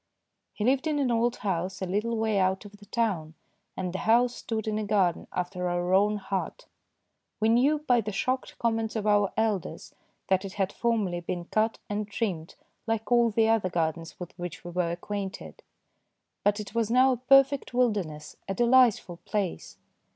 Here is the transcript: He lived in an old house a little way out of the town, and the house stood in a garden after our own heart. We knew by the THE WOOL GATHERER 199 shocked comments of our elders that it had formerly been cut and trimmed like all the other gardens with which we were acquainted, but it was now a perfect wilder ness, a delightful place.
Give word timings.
He 0.53 0.65
lived 0.65 0.87
in 0.87 0.97
an 0.97 1.11
old 1.11 1.35
house 1.35 1.79
a 1.79 1.85
little 1.85 2.17
way 2.17 2.39
out 2.39 2.65
of 2.65 2.77
the 2.77 2.87
town, 2.87 3.35
and 3.77 3.93
the 3.93 3.99
house 3.99 4.33
stood 4.33 4.67
in 4.67 4.79
a 4.79 4.83
garden 4.83 5.27
after 5.31 5.69
our 5.69 5.93
own 5.93 6.17
heart. 6.17 6.65
We 7.39 7.49
knew 7.49 7.77
by 7.77 8.01
the 8.01 8.09
THE 8.09 8.09
WOOL 8.25 8.37
GATHERER 8.37 8.55
199 8.61 8.89
shocked 8.89 8.95
comments 8.95 8.95
of 8.95 9.05
our 9.05 9.31
elders 9.37 9.93
that 10.27 10.43
it 10.43 10.53
had 10.53 10.73
formerly 10.73 11.19
been 11.19 11.45
cut 11.45 11.77
and 11.87 12.07
trimmed 12.07 12.55
like 12.87 13.11
all 13.11 13.29
the 13.29 13.47
other 13.47 13.69
gardens 13.69 14.19
with 14.19 14.31
which 14.39 14.65
we 14.65 14.71
were 14.71 14.91
acquainted, 14.91 15.61
but 16.43 16.59
it 16.59 16.73
was 16.73 16.89
now 16.89 17.11
a 17.11 17.17
perfect 17.17 17.71
wilder 17.71 18.03
ness, 18.03 18.37
a 18.47 18.55
delightful 18.55 19.17
place. 19.17 19.77